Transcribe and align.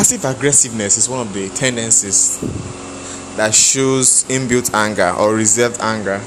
Passive 0.00 0.24
aggressiveness 0.24 0.96
is 0.96 1.10
one 1.10 1.20
of 1.20 1.34
the 1.34 1.50
tendencies 1.50 2.40
that 3.36 3.54
shows 3.54 4.24
inbuilt 4.30 4.72
anger 4.72 5.10
or 5.10 5.34
reserved 5.34 5.78
anger. 5.82 6.18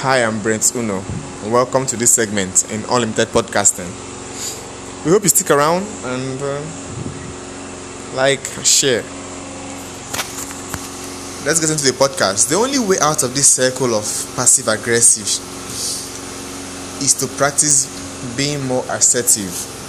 Hi, 0.00 0.22
I'm 0.22 0.42
Brent 0.42 0.76
Uno. 0.76 1.02
Welcome 1.46 1.86
to 1.86 1.96
this 1.96 2.10
segment 2.10 2.70
in 2.70 2.84
Unlimited 2.90 3.28
Podcasting. 3.28 3.88
We 5.06 5.12
hope 5.12 5.22
you 5.22 5.30
stick 5.30 5.50
around 5.50 5.86
and 6.04 6.42
uh, 6.42 6.60
like, 8.14 8.44
share. 8.62 9.00
Let's 11.46 11.60
get 11.60 11.70
into 11.70 11.84
the 11.90 11.96
podcast. 11.98 12.50
The 12.50 12.56
only 12.56 12.78
way 12.78 12.98
out 13.00 13.22
of 13.22 13.34
this 13.34 13.48
circle 13.48 13.94
of 13.94 14.04
passive 14.36 14.68
aggressive 14.68 15.24
is 17.00 17.14
to 17.14 17.26
practice 17.38 17.88
being 18.36 18.62
more 18.66 18.84
assertive 18.90 19.83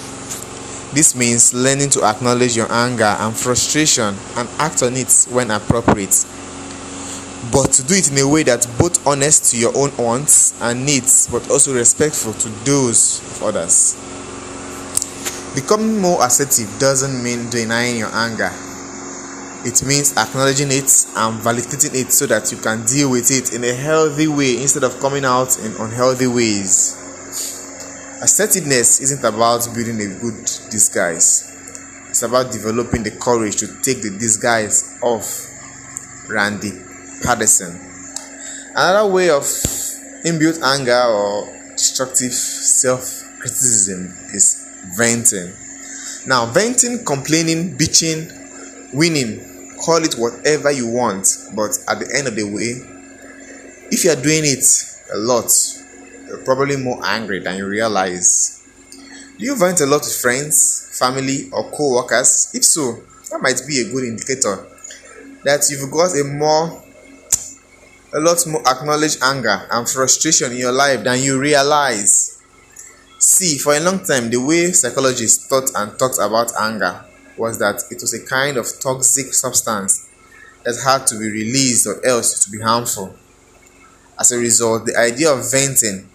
this 0.95 1.13
means 1.13 1.53
learning 1.53 1.89
to 1.89 2.03
acknowledge 2.05 2.55
your 2.55 2.71
anger 2.71 3.03
and 3.19 3.35
frustration 3.35 4.15
and 4.37 4.49
act 4.57 4.81
on 4.81 4.95
it 4.95 5.11
when 5.29 5.51
appropriate. 5.51 6.25
But 7.51 7.73
to 7.73 7.83
do 7.83 7.95
it 7.95 8.09
in 8.11 8.17
a 8.17 8.27
way 8.27 8.43
that's 8.43 8.65
both 8.65 9.05
honest 9.05 9.51
to 9.51 9.57
your 9.57 9.75
own 9.77 9.91
wants 9.97 10.59
and 10.61 10.85
needs, 10.85 11.27
but 11.27 11.51
also 11.51 11.75
respectful 11.75 12.31
to 12.33 12.49
those 12.63 13.19
of 13.19 13.43
others. 13.43 13.93
Becoming 15.53 15.99
more 15.99 16.25
assertive 16.25 16.73
doesn't 16.79 17.21
mean 17.21 17.49
denying 17.49 17.97
your 17.97 18.13
anger. 18.13 18.51
It 19.65 19.83
means 19.83 20.15
acknowledging 20.15 20.71
it 20.71 20.87
and 21.15 21.41
validating 21.41 21.93
it 21.93 22.13
so 22.13 22.25
that 22.27 22.51
you 22.51 22.57
can 22.57 22.85
deal 22.85 23.11
with 23.11 23.31
it 23.31 23.53
in 23.53 23.63
a 23.65 23.73
healthy 23.73 24.27
way 24.27 24.61
instead 24.61 24.83
of 24.83 24.99
coming 25.01 25.25
out 25.25 25.59
in 25.59 25.75
unhealthy 25.75 26.27
ways. 26.27 27.01
Assertiveness 28.21 29.01
isn't 29.01 29.23
about 29.23 29.67
building 29.73 29.99
a 29.99 30.07
good 30.19 30.49
disguise, 30.69 31.51
it's 32.09 32.23
about 32.23 32.51
developing 32.51 33.03
the 33.03 33.11
courage 33.11 33.57
to 33.57 33.67
take 33.81 34.01
the 34.01 34.15
disguise 34.17 34.97
off. 35.01 35.51
Randy 36.29 36.71
Paterson. 37.23 37.79
Another 38.75 39.11
way 39.11 39.29
of 39.29 39.43
inbuilt 40.25 40.61
anger 40.63 41.03
or 41.03 41.45
destructive 41.73 42.33
self 42.33 43.23
criticism 43.39 44.13
is 44.33 44.67
venting. 44.97 45.53
Now, 46.27 46.47
venting, 46.47 47.05
complaining, 47.05 47.77
bitching, 47.77 48.93
winning, 48.93 49.77
call 49.77 50.03
it 50.03 50.15
whatever 50.15 50.71
you 50.71 50.89
want, 50.89 51.27
but 51.55 51.77
at 51.87 51.99
the 51.99 52.11
end 52.17 52.27
of 52.27 52.35
the 52.35 52.43
way, 52.43 52.81
if 53.91 54.03
you 54.03 54.11
are 54.11 54.21
doing 54.21 54.43
it 54.43 54.65
a 55.13 55.17
lot, 55.17 55.51
you're 56.27 56.43
probably 56.43 56.77
more 56.77 56.99
angry 57.05 57.39
than 57.39 57.57
you 57.57 57.67
realize. 57.67 58.64
Do 59.37 59.43
you 59.43 59.57
vent 59.57 59.81
a 59.81 59.85
lot 59.85 60.01
with 60.01 60.15
friends, 60.15 60.97
family, 60.97 61.49
or 61.51 61.69
co 61.71 61.95
workers? 61.95 62.51
If 62.53 62.63
so, 62.63 63.03
that 63.31 63.41
might 63.41 63.61
be 63.67 63.81
a 63.81 63.91
good 63.91 64.05
indicator 64.05 64.65
that 65.43 65.67
you've 65.69 65.91
got 65.91 66.17
a 66.17 66.23
more 66.23 66.81
a 68.13 68.19
lot 68.19 68.47
more 68.47 68.61
acknowledged 68.65 69.21
anger 69.21 69.67
and 69.71 69.89
frustration 69.89 70.53
in 70.53 70.57
your 70.57 70.71
life 70.71 71.03
than 71.03 71.21
you 71.21 71.37
realize. 71.37 72.41
See, 73.19 73.57
for 73.57 73.75
a 73.75 73.79
long 73.81 74.05
time, 74.05 74.29
the 74.29 74.37
way 74.37 74.71
psychologists 74.71 75.47
thought 75.47 75.69
and 75.75 75.99
talked 75.99 76.17
about 76.17 76.53
anger 76.57 77.03
was 77.37 77.59
that 77.59 77.83
it 77.91 77.99
was 77.99 78.13
a 78.13 78.25
kind 78.25 78.55
of 78.55 78.67
toxic 78.79 79.33
substance 79.33 80.09
that 80.63 80.75
had 80.85 81.05
to 81.07 81.19
be 81.19 81.29
released 81.29 81.87
or 81.87 82.03
else 82.05 82.45
to 82.45 82.51
be 82.51 82.61
harmful. 82.61 83.13
As 84.17 84.31
a 84.31 84.37
result, 84.37 84.85
the 84.85 84.97
idea 84.97 85.29
of 85.33 85.51
venting 85.51 86.09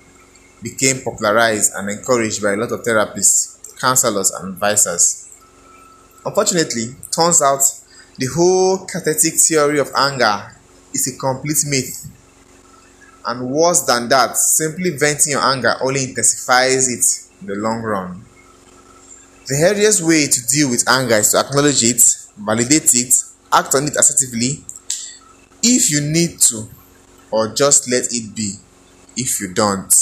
became 0.63 1.03
popularized 1.03 1.73
and 1.75 1.91
encouraged 1.91 2.43
by 2.43 2.53
a 2.53 2.57
lot 2.57 2.73
of 2.73 2.83
therapists, 2.83 3.79
counselors, 3.81 4.31
and 4.31 4.55
advisors. 4.55 5.29
Unfortunately, 6.25 6.95
turns 7.11 7.41
out 7.43 7.63
the 8.19 8.27
whole 8.27 8.79
cathartic 8.87 9.35
theory 9.35 9.79
of 9.79 9.91
anger 9.97 10.55
is 10.93 11.09
a 11.09 11.19
complete 11.19 11.65
myth. 11.67 12.07
And 13.27 13.51
worse 13.51 13.83
than 13.83 14.09
that, 14.09 14.37
simply 14.37 14.91
venting 14.91 15.33
your 15.33 15.43
anger 15.43 15.75
only 15.81 16.05
intensifies 16.05 16.89
it 16.89 17.41
in 17.41 17.47
the 17.47 17.55
long 17.55 17.83
run. 17.83 18.25
The 19.47 19.57
healthiest 19.57 20.03
way 20.03 20.27
to 20.27 20.47
deal 20.47 20.71
with 20.71 20.89
anger 20.89 21.17
is 21.17 21.33
to 21.33 21.41
acknowledge 21.41 21.83
it, 21.83 22.03
validate 22.37 22.95
it, 22.95 23.15
act 23.53 23.75
on 23.75 23.85
it 23.85 23.97
assertively 23.97 24.65
if 25.63 25.91
you 25.91 26.01
need 26.01 26.39
to, 26.41 26.69
or 27.31 27.49
just 27.55 27.91
let 27.91 28.13
it 28.13 28.35
be 28.35 28.55
if 29.17 29.41
you 29.41 29.53
don't. 29.53 29.93